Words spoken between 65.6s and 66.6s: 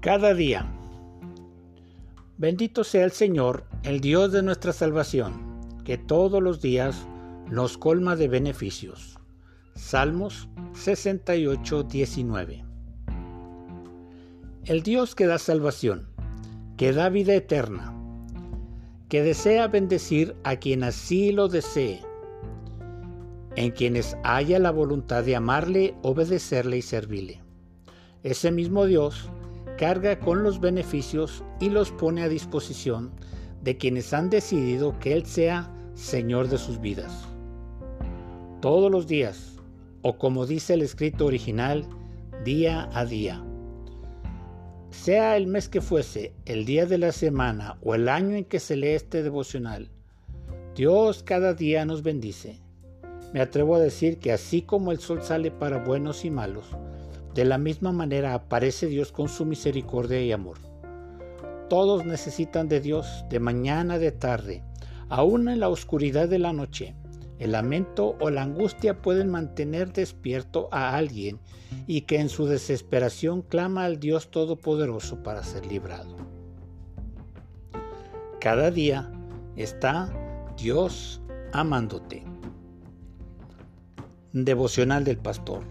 la oscuridad de la